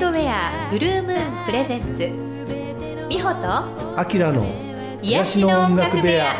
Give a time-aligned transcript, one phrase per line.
[0.00, 1.98] ウンドウェアブルームーンプレゼンツ
[3.10, 4.46] 美穂とアキラの
[5.02, 6.36] 癒しの音楽部屋。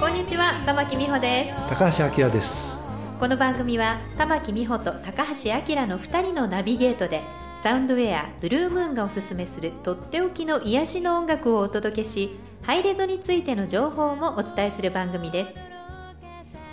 [0.00, 1.68] こんにちは玉木美穂です。
[1.68, 2.74] 高橋明です。
[3.20, 7.22] この番組は玉木美穂と高橋明の2人のナビゲートで
[7.62, 15.73] サウンドウェアブルームーンがおすすめするとっておきの癒しの音楽をお届けしハイレゾについての情報もお伝えする番組です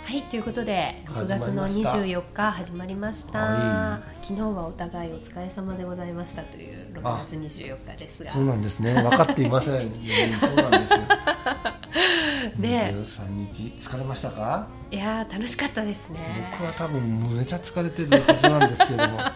[0.04, 3.38] はいということで6月の24日始まりました。
[3.38, 4.24] はい。
[4.26, 8.30] 昨日はお互いお疲れ様でございましたという6月24日ですが。
[8.30, 8.94] そうなんですね。
[8.94, 9.74] 分かっていません。
[9.74, 9.82] う ん
[10.40, 10.92] そうなんです
[12.58, 14.66] ね23日疲れましたか？
[14.90, 16.48] いやー楽しかったですね。
[16.52, 19.18] 僕は多分めちゃ疲れてるはずなんですけども。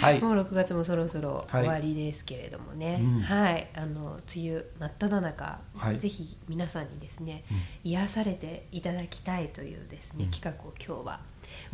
[0.00, 0.20] はい。
[0.20, 1.62] もう6月もそろそろはい。
[1.64, 3.20] 終わりですけれどもね、うん。
[3.22, 5.98] はい、あの梅雨真っ只中、はい。
[5.98, 7.90] ぜひ皆さんにですね、うん。
[7.90, 11.20] 癒されていただきたいというですね、うん企画を今日は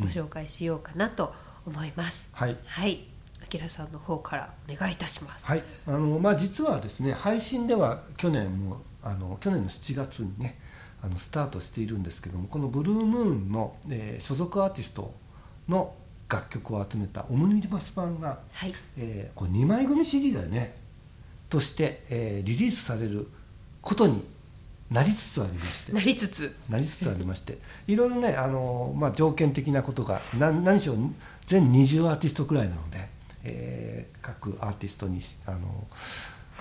[0.01, 1.35] ご紹介しようかなと
[1.67, 2.29] 思います。
[2.33, 3.01] はいはい、
[3.43, 5.47] あきらさんの方からお願いいたします。
[5.47, 5.63] はい。
[5.87, 10.59] あのまあ実はですね配信では去年もあの去年の7月にね
[11.03, 15.15] あのスタートしているんですけどもこのブルームーンの、えー所属アーティスト
[15.69, 15.95] の
[16.29, 20.75] 楽曲を集めたオムニバス版がはい、えーこれ2枚組 CD だよね
[21.49, 23.29] として、えーリリースされる
[23.81, 24.25] ことに
[24.91, 25.93] なりつつありまして。
[25.93, 27.59] なりつつ、なりつつありまして。
[27.89, 30.95] いろいろねあの、まあ、条件的なことがな何しろ
[31.45, 33.09] 全20アーティストくらいなので、
[33.47, 35.59] えー各アーティストにあの、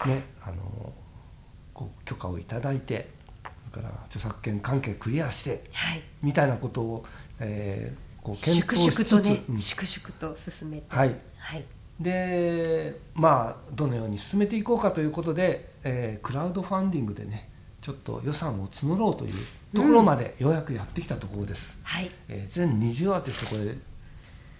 [0.05, 0.93] ね、あの
[1.73, 3.09] こう許可をいただいて
[3.71, 7.05] それから著作権関係クリアしてはい、みたいなことを、
[7.39, 9.59] えーこう検粛討しつつ々とね、うん。
[9.59, 11.15] 粛々と進めて、はい。
[11.37, 11.63] はい、
[11.99, 17.49] でまあどのように進めていこうかということで、えークラウドファンディングでね
[17.81, 19.33] ちょっと予算を募ろうという
[19.75, 22.09] ところまでようやくやってきたところです、はい。
[22.27, 23.75] えー全20アーティストこれ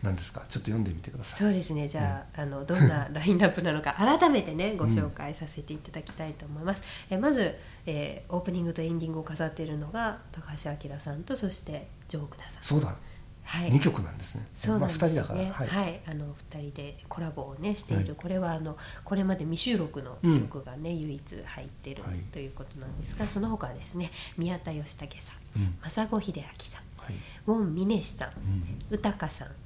[0.06, 0.42] 何ですか？
[0.50, 1.40] ちょっと読んでみてください。
[1.40, 1.88] そうですね。
[1.88, 7.56] じゃあ,、あのどんな ラインナップなのか改めてねご紹介させていただきたいと思います、えまず、
[7.86, 12.64] えーオープニングとエンディングを飾っているのが高橋明さんとそしてジョークダさん。
[12.64, 12.96] そうだ、
[13.44, 13.72] はい。
[13.72, 14.46] 2曲なんですね。
[14.56, 15.54] そうなんですまあ、2ね、人だから。
[15.54, 18.16] はい、はい、あの二人でコラボをねしている、はい。
[18.16, 22.18] これはあのこれまで未収録のうん曲がね、唯一入っているはい。
[22.32, 25.78] ということなんですが、その他はですね宮田義武さん、うん。
[25.90, 27.16] 真子秀明さんはい。
[27.46, 28.96] ウォン・ミネシさんうん。
[28.96, 29.58] 宇高さんはい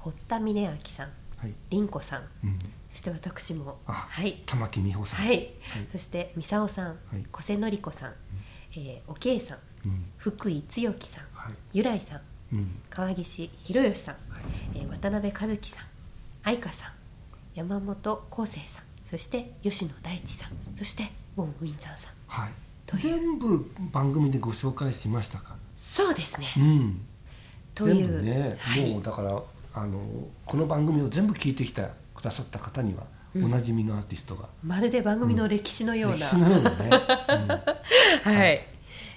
[0.00, 1.52] 堀田峰明さんはい。
[1.70, 4.42] 凛子さんうん、そして私もあはい。
[4.46, 5.26] 玉木美穂さん。
[5.26, 5.50] はい、
[5.90, 7.24] そして三沢さん、はい。
[7.30, 8.14] 小瀬典子さん、
[8.72, 10.04] えー、おけいさんうん。
[10.18, 11.54] 福井強樹さんはい。
[11.72, 12.20] 由来さん
[12.54, 12.80] うん。
[12.90, 14.42] 川岸博義さん、はい。
[14.74, 15.84] えー渡辺和樹さん
[16.42, 16.92] 愛花さん
[17.54, 22.12] 山本康生さんそして吉野大地さんそしてウォン・ウィンザーさん。
[22.26, 22.52] はい。
[22.86, 23.02] という。
[23.02, 25.56] 全部番組でご紹介しましたか？
[25.76, 27.00] そうですね、うん。
[27.74, 28.08] という。
[28.08, 28.92] 全部ね、はい。
[28.92, 29.42] もうだから
[29.80, 29.98] あの
[30.44, 33.04] この番組を全部聞いてきたくださった方には、
[33.34, 33.44] うん。
[33.46, 34.46] おなじみのアーティストが。
[34.62, 36.90] まるで番組の歴史のような、歴史のようなね、
[38.22, 38.60] はい、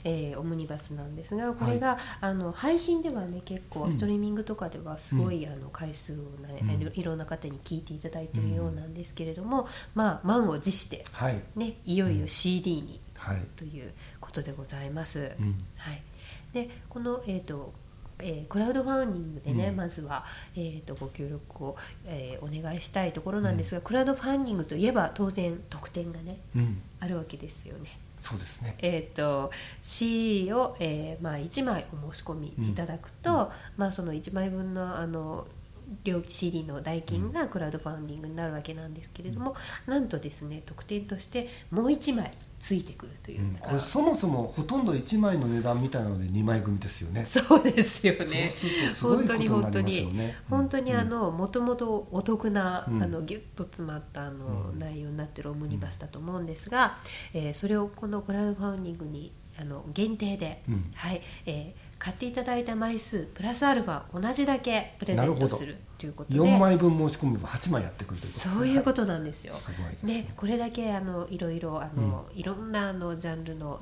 [0.06, 3.91] えーオムニバスなんですがこれが、あの配信ではね結構うん。
[3.91, 6.16] ストリーミングとかではすごい、あの回数を、
[6.47, 6.91] ねうん。
[6.94, 11.41] いろんな方に聞いていただいているようなんですけれども、まあ満を持して、はい。
[11.57, 15.31] ね、いよいよ CD にはい、ということでございます。
[15.40, 15.57] うん。
[15.75, 16.02] はい、
[16.53, 17.73] でこの、えーと
[18.19, 19.75] えークラウドファンディングでね、うん。
[19.75, 20.25] まずは、
[20.56, 27.97] えー、とご協力を、えーお願いしたいところなんですが、クラウドファンディングといえば当然特典がねうん、あるわけですよね。
[28.23, 28.75] そうですね。
[28.81, 35.46] えー、と CD を、えーまあ、1枚お申し込みいただくと、まあ、その1枚分のあの
[36.04, 39.56] 両 CD の代金がクラウドファンディングになるわけなんですけれども、
[39.88, 43.42] なんとですね特典としてもう1枚ついてくるという。
[43.42, 43.56] うん。
[43.56, 47.26] これそもそもほとんど1枚の値段みたいなので2枚組ですよね。
[47.26, 48.52] そうですよね。
[48.94, 50.38] すごいことになりますよね。
[50.50, 51.00] 本当にうん。
[51.00, 53.03] あのもともとお得な、うん。
[53.03, 54.79] あのギュッと詰まったあの、うん。
[54.79, 56.97] 内容になってるオムニバスだと思うんですが、
[57.34, 60.91] えーそれをこのクラウドファンディングにあの限定で、うん。
[60.96, 66.38] はいえー買っていただいた枚数プラスアルファ同じだけプレゼントするということで。
[66.38, 68.50] 4枚分申し込めば8枚やってくるということ。
[68.50, 69.53] そういうことなんですよ。
[69.53, 70.23] すごいですね。
[70.23, 73.79] でこれだけあのいろいろあの、いろんなあのジャンルの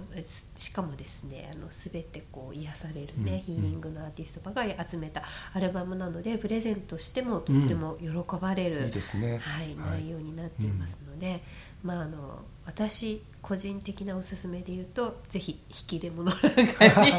[0.55, 3.39] しかもですねあの全てこう癒されるね、うん。
[3.39, 5.23] ヒーリングのアーティストばかり集めた
[5.55, 8.09] アルバムなのでプレゼントしてもとっても喜
[8.39, 9.39] ばれる、いいですね。
[9.39, 10.01] はい、はい。
[10.03, 11.41] 内容になっていますので、
[11.83, 17.13] まああの私個人的なおすすめで言うとぜひ引き出物なんかに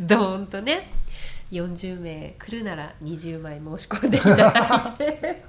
[0.06, 0.90] ドーンとね
[1.50, 5.44] 40名来るなら20枚申し込んでいただいて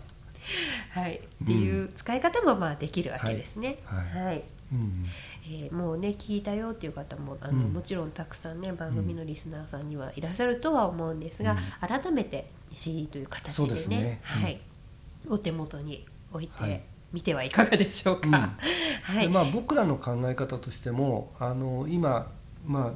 [0.91, 3.77] はいっていう使い方もまあできるわけですね。
[3.85, 4.25] はい。
[4.25, 4.43] はい。
[4.71, 5.05] うん
[5.45, 7.73] えーもうね聞いたよっていう方もあの、うん。
[7.73, 14.19] もちろんたくさんね番組のリスナーさんにはいらっしゃるとは思うんですが、改めて CD という形でねね。
[14.23, 14.59] はい、
[15.27, 18.27] お手元に置いてみてはいかがでしょうか。
[18.27, 22.31] うんはい、でまあ、僕らの考え方としてもあの今、
[22.65, 22.91] まあ、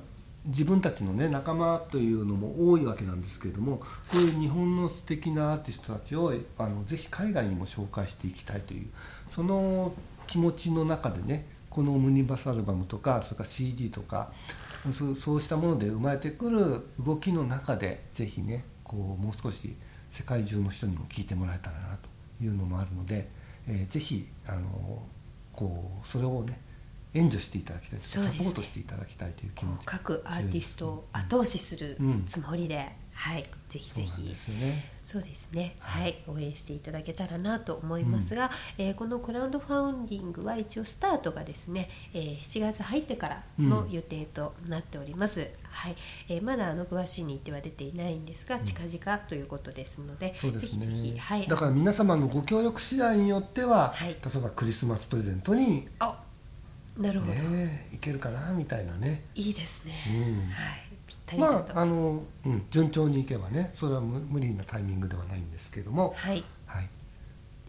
[0.46, 8.88] 自分たちの、ね、仲間というのも多いわけなんですけれどもこういう日本の素敵なアーティストたちをあのぜひ海外にも紹介していきたいという
[9.30, 9.94] その
[10.28, 14.32] 気持ちの中でねこのオムニバスアルバムとかそれから CD とか
[14.94, 19.76] そうそうしたもので生まれてくる動きの中でぜひねこうもう少し
[20.12, 23.28] 世界中の人にも聞いてもらえたらなというのもあるので、
[23.68, 25.02] えーぜひあの
[25.54, 26.60] こうそれをね
[27.14, 28.06] 援助していただきたいね。
[28.06, 29.86] サポートしていただきたいという気持ち。
[29.86, 34.10] 各アーティストを後押しするうんつもりで、はい、ぜひぜひ。
[34.12, 34.90] そうですよね。
[35.04, 36.12] そうですね、ははい。
[36.12, 45.50] い、応援していただけたらなと思いますが、えーこのクラウドファウンディングは一応スタートがですね、えー7月入ってからの予定となっております。
[45.64, 45.96] はい、
[46.30, 50.86] えーまだあの詳しい日程は出ていないんですが、近々ということですので、そうですね。
[50.88, 54.10] ぜひぜひ、はい、だから皆様のご協力次第によっては、はい。
[54.10, 56.24] 例えばクリスマスプレゼントにあ、
[56.98, 59.94] なるほど、ねいけるかなみたいなね、いいですね。
[60.10, 60.50] うん。
[60.52, 60.93] はい、
[61.28, 61.74] ぴったりだと。
[61.74, 66.44] まああの、うん、順調にいけばねそれは無無理なタイミングではないんですけども、はい。
[66.66, 66.90] はい、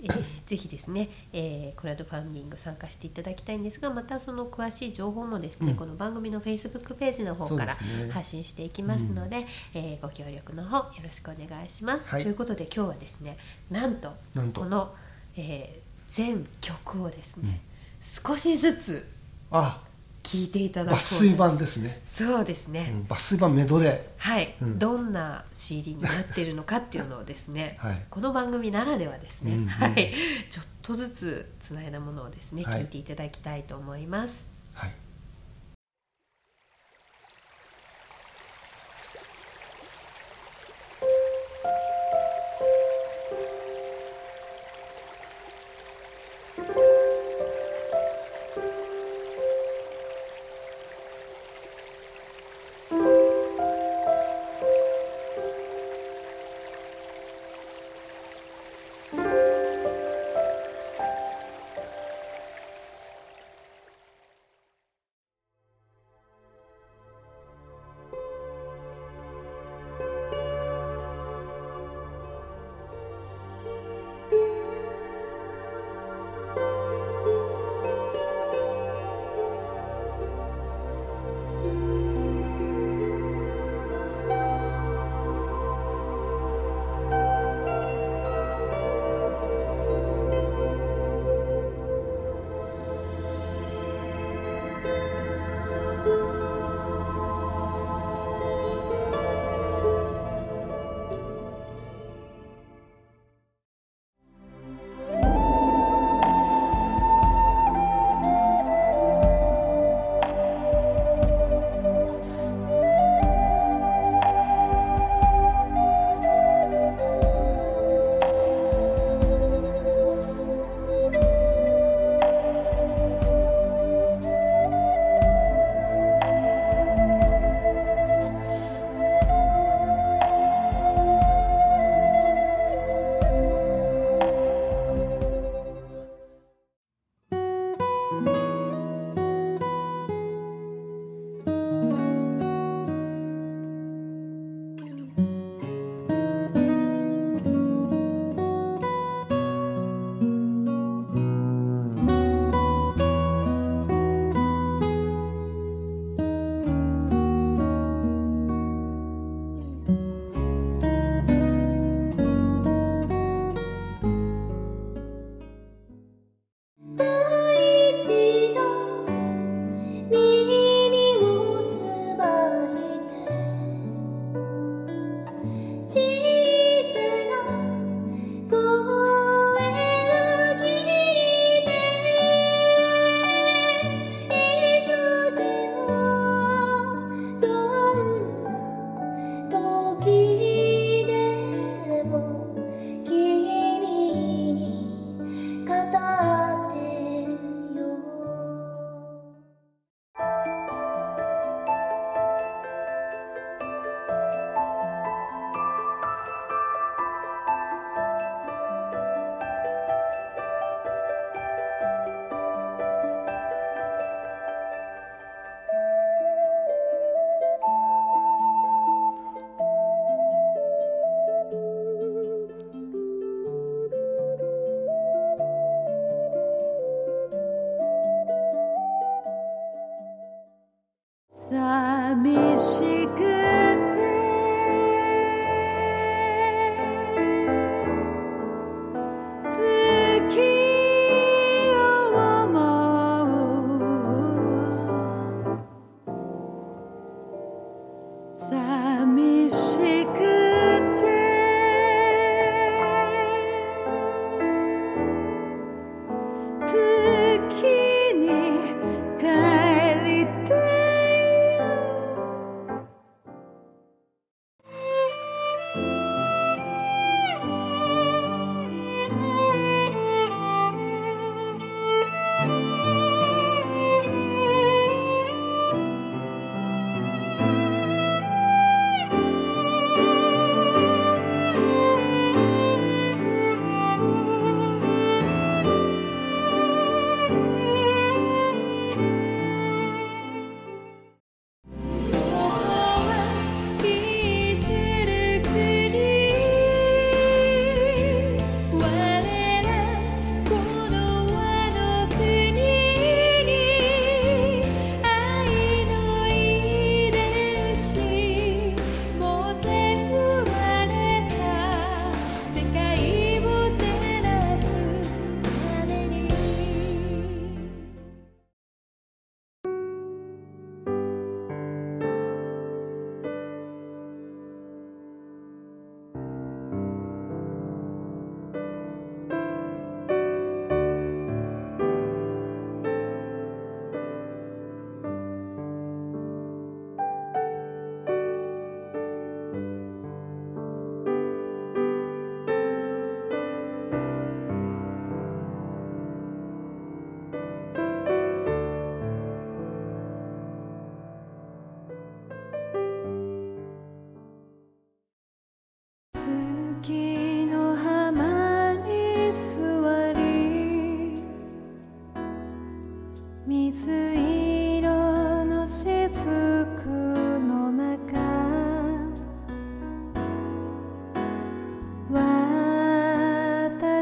[0.03, 5.77] えーぜひですね、えークラウドファンディング参加していただきたいんですがまたその詳しい情報もですね、うん。
[5.77, 7.77] この番組のフェイスブックページの方から
[8.11, 12.09] 発信していきますのでえーご協力の方よろしくお願いします。
[12.09, 12.23] はい。
[12.23, 13.37] ということで今日はですね
[13.71, 14.12] なんと
[14.55, 14.95] この、
[15.37, 17.61] えー全曲をですね、
[18.25, 19.09] 少しずつ
[19.51, 19.83] あ
[20.25, 24.79] 聴いていただこう抜粋版ですね、そうですね、うん、抜粋版メドレはい、うん。
[24.79, 28.03] どんな CD になっているのかっていうのをですね、 はい。
[28.09, 29.69] この番組ならではですね、うんうん。
[29.69, 30.12] はい、
[30.50, 32.81] ちょっとずつつないだものをですね、はい。
[32.81, 34.54] 聞いていただきたいと思います。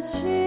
[0.02, 0.41] she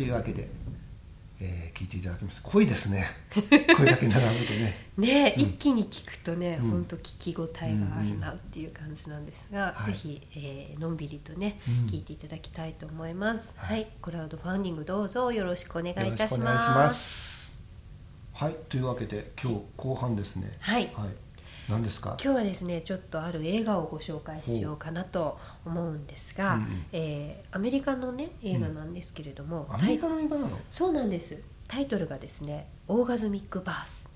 [0.00, 0.48] というわけで、
[1.42, 3.06] えー聞いていただきました濃いですね。
[3.76, 4.88] これだけ並ぶとね。
[4.96, 5.42] ね、うん。
[5.42, 6.70] 一気に聞くとね、うん。
[6.70, 11.86] 本当聞き応えがあるなっていう感じなんですが、はいぜひ、えーのんびりとね、うん。
[11.86, 13.52] 聞いていただきたいと思います。
[13.56, 16.90] ははいい、クラウドファンディングどうぞよろしくお願いいたしま。
[16.90, 17.60] す。
[18.32, 20.50] はいというわけで今日後半ですね。
[20.60, 20.90] はい。
[20.94, 21.14] はい
[21.70, 22.16] 何ですか？
[22.22, 26.84] 今日はですねちょっとある映画をご紹介しようかなと思うんですが、うんうん。
[26.92, 30.58] えーアメリカのね映画なんですけれども、アメリカの映画なの？
[30.70, 31.38] そうなんです。
[31.68, 34.08] タイトルがですね「オーガズミックバース。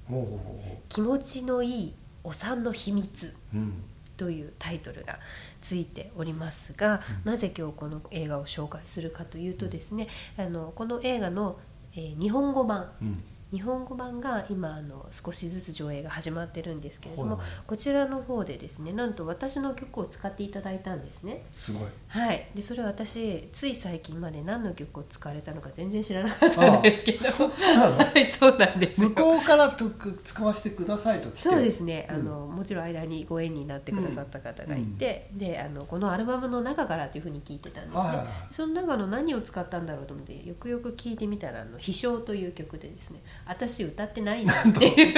[0.88, 3.72] 気持ちのいいお産の秘密ううん」
[4.16, 5.18] というタイトルが
[5.60, 11.58] ついておりますが、なぜ今日この映画を紹介するかというとですねあのこの映画の、
[11.94, 17.46] えー日本語版うん日本語版が今あの少しずつ上映が始まってるんですけれども、はい。
[17.68, 21.44] こちらの方でですねなんと私の曲を使っていただいたんですね。
[21.52, 21.82] すごい。
[22.08, 22.48] はい。
[22.52, 27.28] でそれ私つい最近まで何の曲を使われたのか全然知らなかったんですけど。
[27.30, 29.10] はいそうなんですよ。
[29.10, 29.88] 向こうからと
[30.24, 32.16] 使わせてくださいとそうですね、うん。
[32.16, 45.14] あのもちろん間にご縁になってくださった方がいて、であのこのアルバムの中からというふうに聞いてたんですね、その中の何を使ったんだろうと思ってよくよく聞いてみたら「あの飛翔という曲でですね私歌ってないなっていう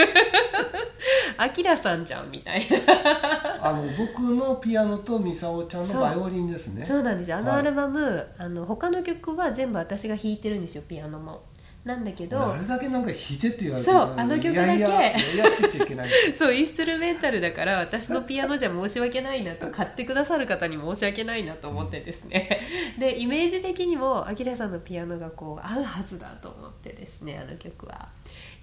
[1.38, 3.68] あきらさんじゃんみたいな。
[3.68, 6.84] あの僕のピアノとミサオちゃんのバイオリンですね。
[6.84, 7.36] そうなんですよ。
[7.38, 7.58] あのはい。
[7.60, 11.42] アルバム、あの他の曲は全部私が弾いてるんですよピアノも。
[11.84, 14.76] なんだけどあれだけなんか弾いてって言われてそうあの曲だけ。
[14.76, 16.10] いやってちゃいけない。
[16.36, 22.60] そうインストゥルメンタルだから私のピアノじゃ申し訳ないなと買ってくださる方に申し訳ないなと思ってですね。
[22.98, 28.08] でイメージ的にもあきらさんのピアノがこう合うはずだと思ってですねあの曲は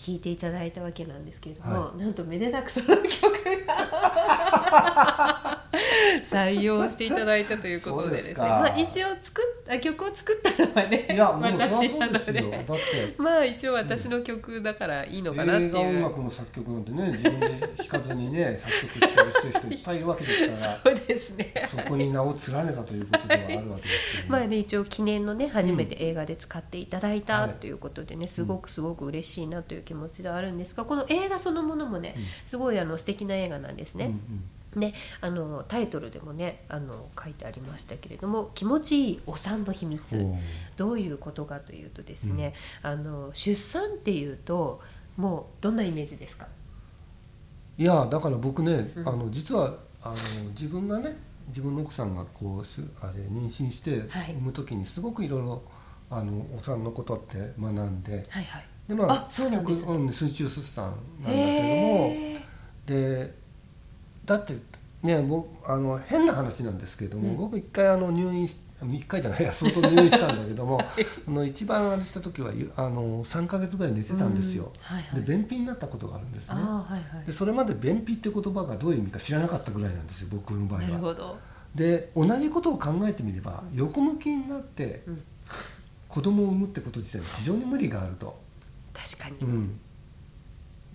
[0.05, 5.63] 弾いていただいたわけなんですけれども、はなんとめでたくその曲が
[6.29, 8.33] 採用していただいたということでですね。
[8.35, 13.15] まあ、一応作っあ曲を作ったのはね私なので。
[13.17, 15.97] まあ一応私の曲だからいいのかなって映画いう。
[15.97, 21.53] 音楽の作曲なんてね自分で弾かずにね 作曲してる人いっぱいいるわけですかそうですね。
[21.55, 27.53] らそこに名を連ねたということではあるわけですけど、まあね一応記念のね初めて映画で使っていただいたはい。
[27.53, 34.15] ということでねすごくすごく嬉しいなという気持ちではあるんですがこの映画そのものもねすごいあの素敵な映画なんですね。
[34.75, 40.33] ね、あのタイトルでもねあの書いてありましたけれども「気持ちいいお産の秘密」うんう。
[40.33, 40.39] ん
[40.77, 44.81] どういうことかというとですね、あの出産っていうと
[45.15, 46.47] もうどんなイメージですか？
[47.77, 49.07] いやだから僕ね、うん。
[49.07, 50.15] あの実はあの
[50.49, 51.17] 自分がね
[51.49, 54.31] 自分の奥さんがこうしあれ妊娠してはい。
[54.31, 55.61] 産む時にすごくいろいろ
[56.09, 60.93] あのお産のことって学んではいはいでまあそうなんです結局うん水中出産
[61.23, 62.41] なんだけどもへ
[62.85, 63.33] で
[64.25, 64.55] だって
[65.01, 67.37] ね僕あの変な話なんですけども、うん。
[67.37, 74.95] 僕一回あの入院し1回じゃないや相当入院したんだけども あの一番あれした時はゆあの3ヶ月ぐらい寝てたんですよ、うん。
[74.95, 75.21] はいはい。
[75.21, 76.55] で便秘になったことがあるんですね。
[76.57, 77.25] ああはいはい。
[77.25, 81.37] でそれまで便秘って言葉がどういう意味か知らなかったぐらいなんですよ僕の場合なるはほど。
[81.75, 85.21] で同じことを考えてみれば横向きになってうん。
[86.09, 88.39] 子供を産むってこと自体に非常に無理があると、
[89.03, 89.79] 確かに、うん、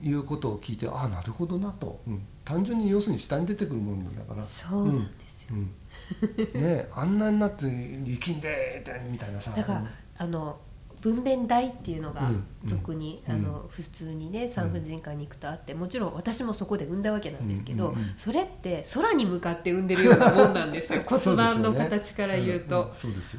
[0.02, 2.22] いうことを聞いてああなるほどなと、うん。
[2.44, 4.42] 単純に要するに下に出てくるものだから。
[4.42, 6.60] そうなんですよ、うん。
[6.60, 9.52] ねあんなになって力んでーってみたいなさ。
[9.54, 9.84] だから、
[10.16, 10.58] あの
[11.00, 13.34] 分娩台っていうのがうん俗に、うん。
[13.34, 21.02] あの普通にね産婦人科に行くとあってもちろん私もそこで産んだわけなんですけど、それって空に向かって産んでるようなもんなんですよ。
[21.06, 22.92] 骨盤の形から言うと。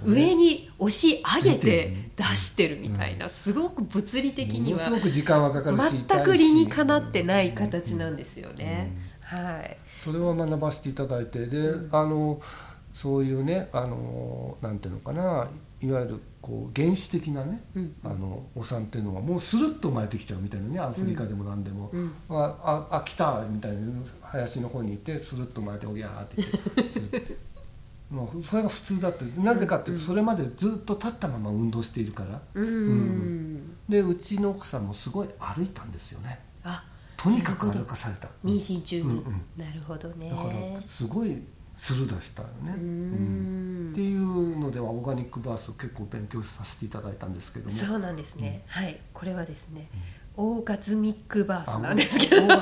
[0.05, 0.11] ね。
[0.11, 8.95] 上に押し上げ見て出してるみたいなすごく物理的にはものすごく時間はかかるし全く理にかなってない形なんですよね。
[9.21, 9.77] はい。
[10.03, 11.89] それを学ばせていただいてで、うん。
[11.91, 12.41] あの
[12.95, 15.49] そういうねあのなんていうのかな
[15.81, 17.95] いわゆるこう原始的なね、うん。
[18.03, 22.11] あのお産っていうのはもうスルッと生まれてきちゃうみたいなねアフリカでも何でも、うん。
[22.29, 23.79] あああ来たみたいな
[24.21, 27.37] 林の方に行ってスルッと生まれておぎゃーって言って
[28.09, 29.25] もうそれが普通だって。
[29.39, 32.41] なぜかっていうとそれまでずっと立ったまま運動しているから。
[32.55, 33.75] うん、うん。
[33.87, 36.39] でうちの奥さんもすごい歩いたんですよね。
[36.63, 36.83] あ
[37.17, 38.29] とにかく歩かされた。
[38.43, 39.23] 妊娠中に、うんうん。
[39.57, 40.29] なるほどね。
[40.29, 41.43] だからすごい
[41.79, 43.91] スルー出したよね、ううん。
[43.93, 47.71] っていうのではオーガニックバースを結構勉強させていただいたんですけども。
[47.71, 48.99] そうなんですね、はい。
[49.13, 49.87] これはですね、
[50.35, 52.41] オーガズミックバースなんですけど。
[52.47, 52.59] ちょっ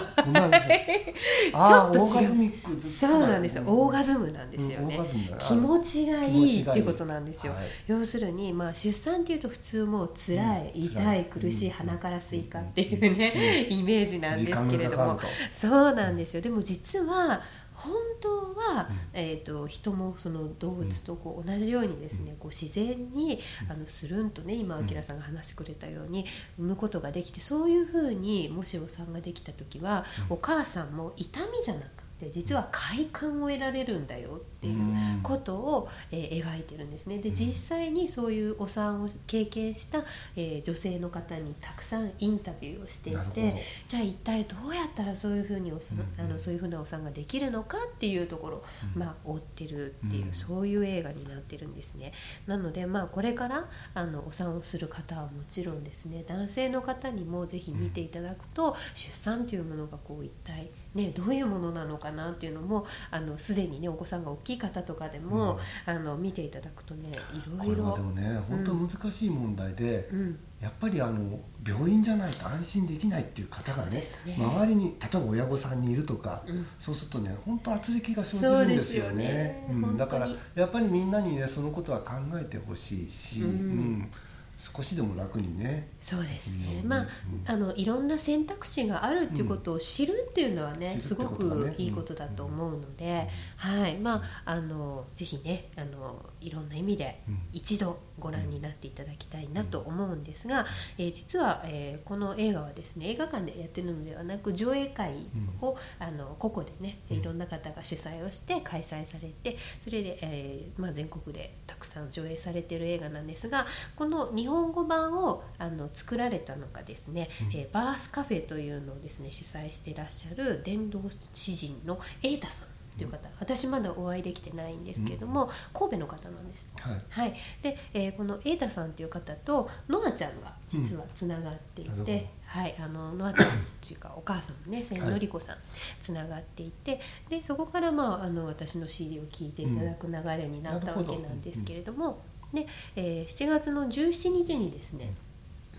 [1.92, 2.04] と違う。
[2.04, 5.00] オーガズミックそうなんですよ、オーガズムなんですよね、
[5.40, 7.64] 気持ちがいいっていうことなんですよ、はい。
[7.88, 15.20] 要するに、まあ、出産っていうと普通もう辛い、うん痛い苦しい、うん鼻からスイカっていうね、イメージなんですけれども。
[15.52, 16.42] そうなんですよ。
[16.42, 17.42] でも実は
[17.88, 26.26] 本当は、えー、と人もその動物とこう同じようにですね、こう自然にあのスルンとね今明さんが話してくれたように
[26.58, 34.78] 産むことができてそういうふうにもしお産ができた時は、お母さんも痛みじゃなくて実は快感を得られるんだよっていう
[35.24, 37.20] ことを、えー描いてるんですね。
[37.20, 40.04] で実際にそういうお産を経験した、
[40.36, 48.64] えー女性の方にたくさんインタビューをしていてじゃあ一体どうやったらそういうふうにお産、あのそういうふうなお産ができるのかっていうところを、
[48.96, 50.34] まあ、追ってるっていう、うん。
[50.34, 52.14] そういう映画になってるんですね。
[52.48, 56.24] なのでまあこれからあのお産をする方はもちろんですね。
[56.28, 67.76] 男性の方にもぜひ見ていただくと、出産というものがこう一体ね、どういうものなのかなっていうのもあのすでにねお子さんが大きい方とかでも、あの見ていただくとねいろいろ。
[67.76, 70.40] これはでもね本当難しい問題で、うん。
[70.60, 74.36] やっぱりあの病院じゃないと安心できないっていう方がねね。
[74.40, 76.66] 周りに例えば親御さんにいるとか、うん。
[76.80, 79.68] そうするとね本当圧力が生じるんですよね。
[79.70, 79.98] ね。
[79.98, 83.50] だからやっぱりみんなにねそのことは考えてほしいし、うん。
[83.50, 84.12] うん
[84.58, 85.90] 少しでも楽にね。
[86.00, 87.08] そうですね、うんまあうん。
[87.46, 91.02] あのいろんな選択肢があるっていうことを知るっていうのはね、うん。
[91.02, 93.98] すごくいいことだと思うので、はい。
[93.98, 97.40] まああのぜひねあのいろんな意味でうん。
[97.54, 100.66] 一度ご覧になっていただきたいなと思うんですが、
[100.98, 105.14] えー実は、えーこの映画はですね映画館でやってるのではなく上映会
[105.62, 121.02] を、あの個々でねいろんな方が主催をして開催されてそれで、えーまあ、全国でたくさん上映されている映画なんですがこの日本語版をあの作られたのがですね、えーバースカフェというのをですね主催していらっしゃる伝道
[121.34, 126.66] 詩人の瑛太さんという方、私まだお会いできてないんですけれども、神戸の方なんです。
[126.82, 127.02] はい。
[127.10, 133.48] はい、で、えーこの瑛太さんという方とノアちゃんが実はつながっていて、はい、あのノアちゃん
[133.82, 135.58] というかお母さんのね千のり子さん
[136.02, 142.22] つながっていてでそこから、まあ、あの私の CD を聴いていただく流れになったわけなんですけれども、
[142.54, 145.14] でえー7月の17日にですね、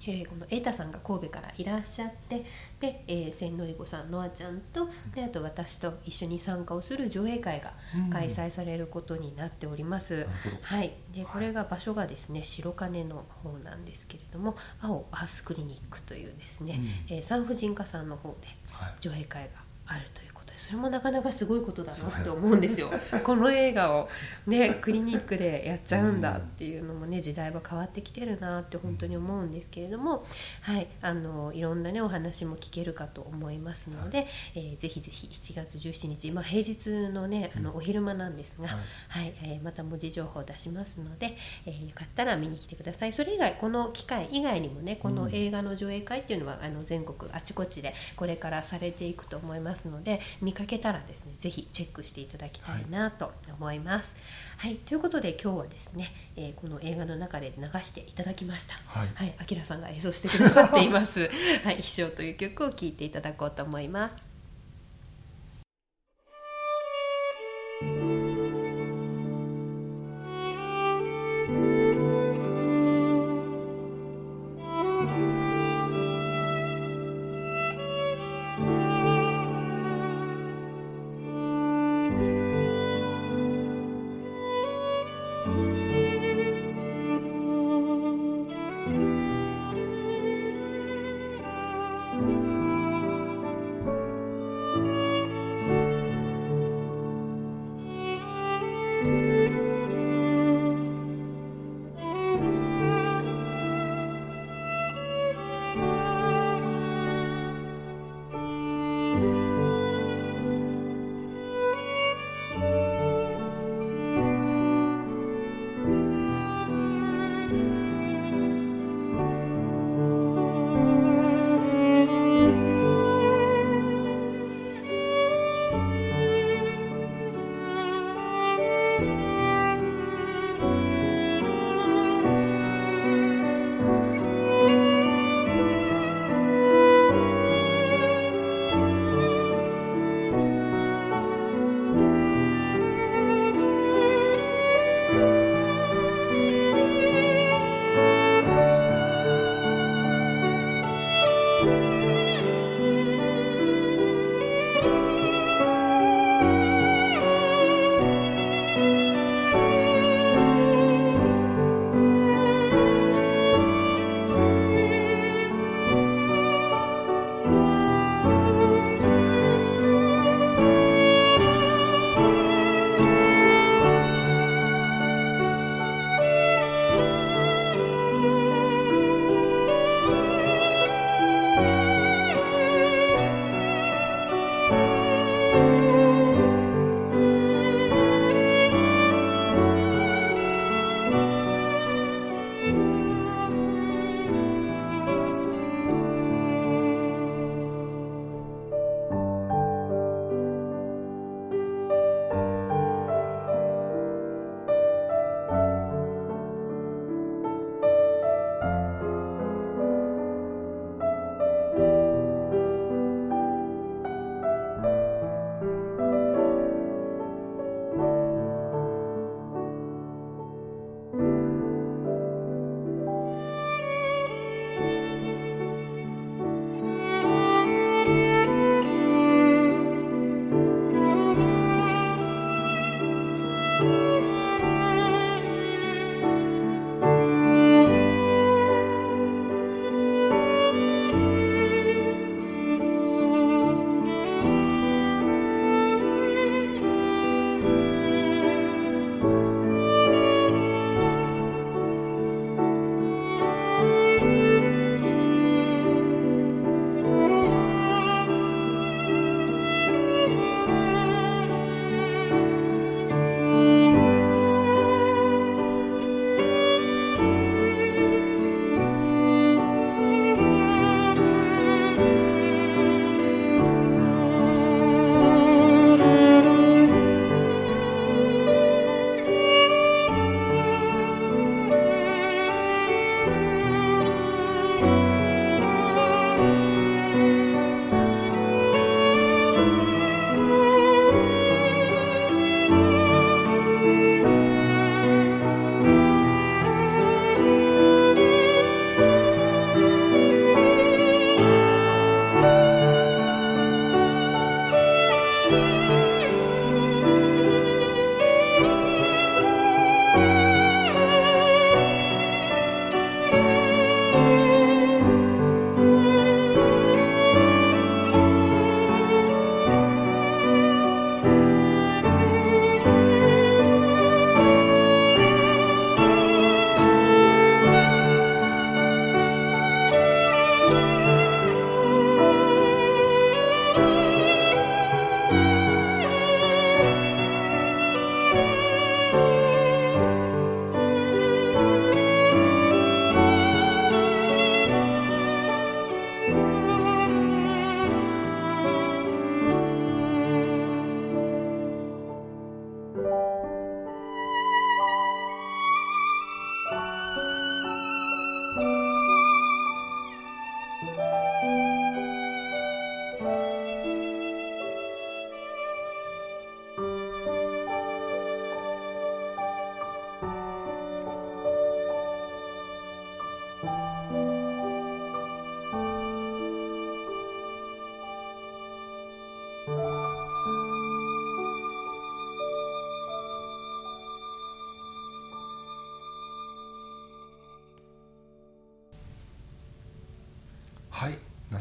[0.09, 2.44] えーこの瑛太さんが神戸からいらっしゃって
[2.81, 7.75] で、えー、千のり子さんノアちゃんとであと私と一緒に参加をする上映会が
[8.11, 10.27] 開催されることになっております。
[10.62, 18.94] はい、でこれが場所がですね白金の方なんですけれども青アースクリニックというですね、えー産婦人科さんの方ではい。
[19.01, 19.51] 上映会が
[19.87, 22.90] あるということでそれもなかなかすごいことだなって思うんですよ。
[23.24, 24.08] この映画を
[24.46, 30.24] ね クリニックでやっちゃうんだっていうのもね時代は変わってきてるなって本当に思うんですけれども
[30.61, 38.78] はいあのいろんなねお話も聞けるかと思いますので、えーぜひぜひ7月17日まあ平日のねあのお昼間なんですが、はい。
[39.08, 43.12] はい、えーまた文字情報を出しますので、えーよかったら見に来てください。
[43.12, 54.16] それ以外この機会以外にもねこの映画の上映会っていうのは、あの全国あちこちでこれからされていくと思いますので見かけたらですねぜひチェックしていただきたいなと思います。
[54.59, 58.74] はい、ということで今日はですね、えーこの映画の中で流していただきました。
[58.87, 61.31] はいはい、あきらさんが演奏してくださっています。
[61.64, 64.27] はい、飛翔という曲を聴いていただこうと思います。「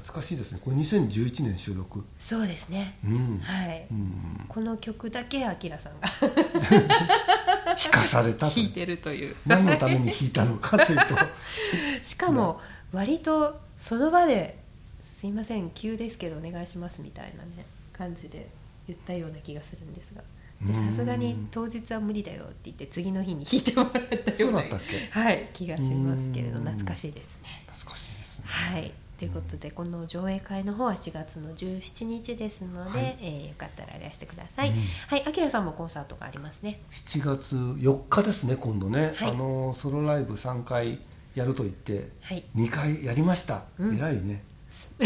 [0.08, 0.60] 懐かしいですね。
[0.64, 2.02] これ2011年収録。
[2.18, 2.98] そうですね。
[3.04, 6.08] うん、はい、うん、この曲だけアキラさんが。
[7.76, 8.56] 弾かされたと。
[8.56, 9.36] 弾いてるという。
[9.46, 11.16] 何のために弾いたのかというと。
[12.02, 12.62] しかも
[12.94, 14.58] 割とその場で
[15.04, 18.48] 「すいません急ですけどお願いします」みたいなね感じで
[18.88, 20.22] 言ったような気がするんですが。
[20.66, 25.20] さすがに当日は無理だよって言って次の日に弾いてもらったようなそうだったっけ？
[25.20, 26.64] はい気がしますけれどうん。
[26.64, 27.64] 懐かしいですね。
[27.68, 28.44] 懐かしいですね。
[28.46, 33.18] はいということでこの上映会の方は4月の17日ですので、はい。
[33.20, 34.70] えーよかったらいらしてください。
[34.70, 34.76] うん。
[35.08, 36.80] はい、あきらさんもコンサートがありますね。
[37.08, 39.30] 7月4日ですね今度ね、はい。
[39.32, 41.00] あのソロライブ3回
[41.34, 43.98] やると言ってはい、2回やりました、うん。
[43.98, 44.44] 偉いね。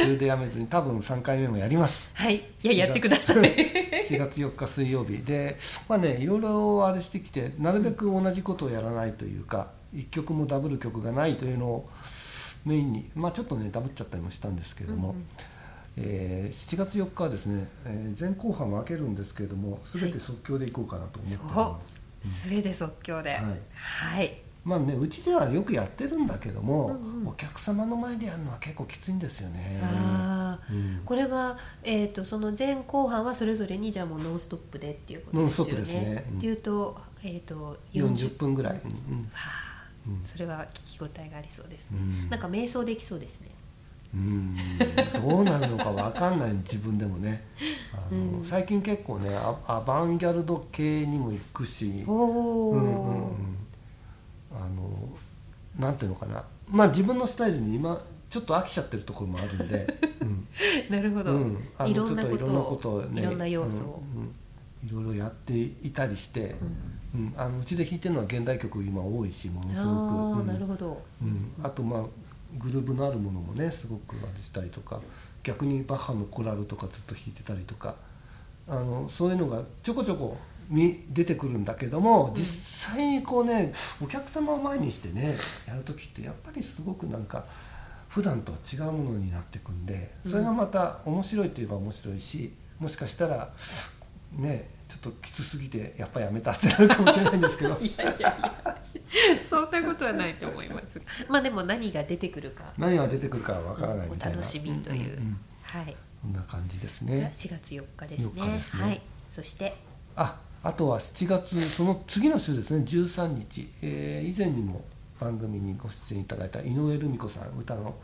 [0.00, 2.12] 途中でやめずに多分3回目もやります。
[2.14, 3.36] はい、いややってください。
[4.08, 5.18] 4月4日水曜日。
[5.18, 5.56] で
[5.88, 11.88] まあねいろいろあれしてきてなるべく同じことをやらないというか、1曲もダブル曲がないというのを
[12.64, 15.26] メインにまあちょっとねダブっちゃったりもしたんですけれども、うんうん。
[15.96, 21.78] えー7月4日はですね、えー前後半分けるんですけれども全て即興でいこうかなと思っております、そ
[22.28, 23.30] う、すべて即興で。
[23.30, 23.40] はい。
[23.74, 24.38] はい。
[24.64, 27.28] まあねうちではよくやってるんだけども、うんうん。
[27.28, 29.80] お客様の前でやるのは結構きついんですよね。
[30.70, 31.00] うん。
[31.04, 35.72] これは、えー、とその前後半はそれぞれにじゃあもうノンストップでっていうことですよね。
[35.72, 36.24] ノンストップですね。
[36.32, 36.38] うん。
[36.38, 38.90] っていうと,、えー、と40分ぐらい、うん。
[38.90, 39.24] うん。
[39.24, 39.62] はあ。
[39.62, 39.67] うん
[40.30, 42.30] それは聞き応えがありそうですね、うん。
[42.30, 43.48] なんか瞑想できそうですね。
[44.14, 44.56] うん。
[45.28, 46.52] どうなるのかわかんない。
[46.52, 47.44] 自分でもね。
[47.92, 48.44] あの、うん。
[48.44, 53.36] 最近結構ねアアバンギャルド系にも行くし、うんうんうん、
[54.52, 55.08] あの
[55.78, 56.44] なんていうのかな。
[56.70, 60.46] まあ自分のスタイルに今ちょっと飽きちゃってるところもあるんで、 うん。
[60.88, 64.34] なるほど、うん、あのいろんなこちょっといろんなとをことをねいろんな要素を、うんうん。
[64.86, 66.97] いろいろやっていたりして、うん
[67.36, 69.90] あのうちで弾いてるのは現代曲今多いしものすあご
[70.34, 70.46] く、あうん。
[70.46, 72.02] なるほど、うん、あとまあ
[72.58, 75.00] グルーブのあるものもねすごくあれしたりとか
[75.42, 77.94] 逆にバッハのコラルとかずっと弾いてたりとか
[78.68, 80.36] あのそういうのがちょこちょこ
[80.68, 85.34] 見出てくるんだけども実際にこうねお客様を前にしてね
[85.66, 87.46] やる時ってやっぱりすごくなんか
[88.08, 93.50] 普段とは違うものになってくんでそれがまた面白いといえば面白いしもしかしたら
[94.32, 97.78] ねちょっときつすぎてやっぱやめたってなるかもしれないんですけど。
[97.80, 98.74] いやいやいや
[99.48, 101.00] そんなことはないと思います。
[101.28, 102.72] まあでも何が出てくるか。
[102.78, 104.38] 何が出てくるかはわからないみたいな。
[104.38, 105.40] お楽しみという、んんん。
[105.62, 105.96] はい。
[106.22, 108.42] こんな感じですがね4月4日ですね。
[108.42, 108.82] 4日ですね。
[108.82, 109.00] はい。
[109.30, 109.76] そして。
[110.16, 112.84] ああとは7月その次の週ですね。
[112.84, 114.84] 13日、えー以前にも
[115.20, 117.94] 番組にご出演いただいた井上留美子さん歌の、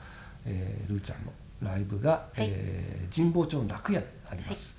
[0.45, 2.49] えールーちゃんのライブが、はい。
[2.51, 4.79] えー神保町の楽屋であります、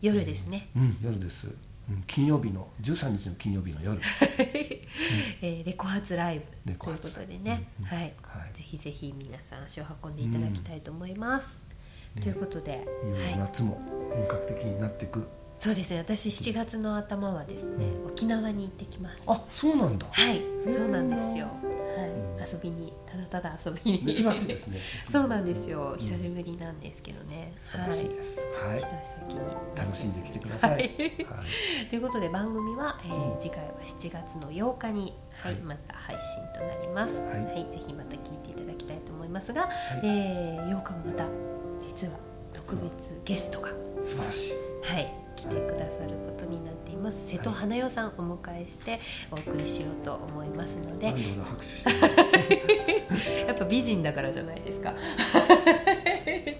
[0.00, 1.48] 夜ですね、うん、夜です、
[1.88, 4.00] うん、金曜日の13日の金曜日の夜。
[5.42, 6.44] えーレコ発ライブ
[6.74, 8.56] という発ことでね、うんうんはい、はい。
[8.56, 11.66] ぜひぜひ皆さん足を運んでいただきたいと思います、うん
[12.20, 13.78] ということで、いよいよはい、夏も
[14.14, 15.28] 本格的になっていく、
[15.58, 15.98] そうですね。
[15.98, 19.22] 私7月の頭はですね沖縄に行ってきます。
[19.26, 20.06] あそうなんだ。
[20.10, 20.42] はい
[20.72, 24.14] そうなんですよ、はい、遊びにただただ遊びに。
[24.14, 24.78] 珍しいですね。
[25.10, 25.96] そうなんですよ。
[25.98, 28.78] 久しぶりなんですけどね、素晴らしいです、はい。
[28.78, 29.40] 一足先に。
[29.74, 30.82] 楽しんできてください、はい。
[30.82, 31.12] はい。
[31.88, 35.62] ということで番組は、えー次回は7月の8日に、はいはい。
[35.62, 39.66] また配信となります、ははいいぜひまた聞いていただきたいと思いますが、い。
[40.02, 41.24] えー8日もまた
[41.80, 42.14] 実は
[42.52, 42.90] 特別
[43.24, 43.68] ゲストが、
[44.02, 44.52] 素晴らしい。
[44.82, 47.28] はい、来てくださることになっています。
[47.28, 51.12] 瀬戸花代さんお迎えしてお送りしようと思いますので。
[51.12, 54.94] なんで俺拍手してる やっぱ美人だからじゃないですか。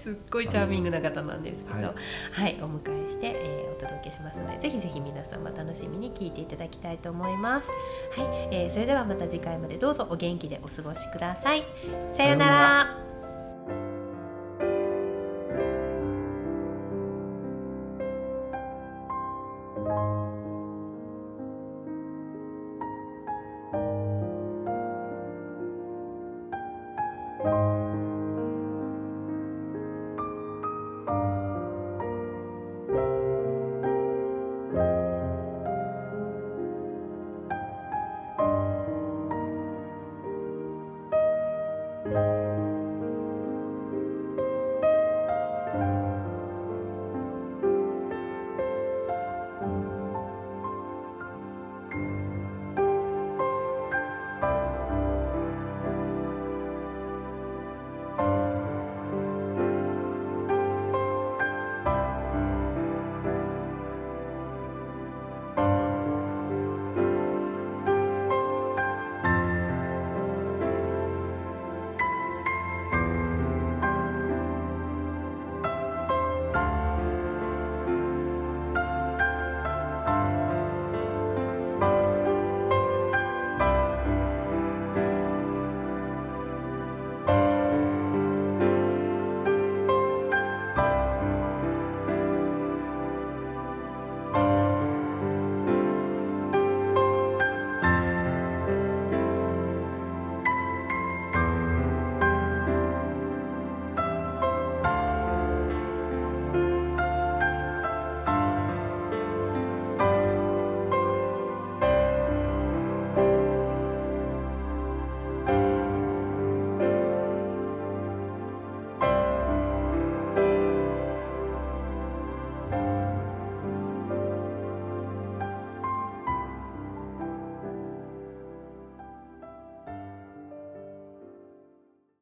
[0.01, 1.93] すっごいチャーミングな方なんですけど、は
[2.31, 7.69] はいい、お迎えして、えーお届けしますのでぜひぜひ皆様楽しみに聞いていただきたいと思います。
[8.19, 11.63] はい、えーそれではまた次回までどうぞお元気でお過ごしください。
[12.13, 13.06] さようなら